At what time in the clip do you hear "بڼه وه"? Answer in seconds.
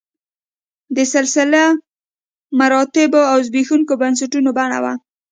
4.57-4.93